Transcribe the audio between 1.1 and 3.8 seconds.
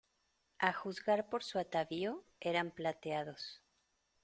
por su atavío, eran plateados.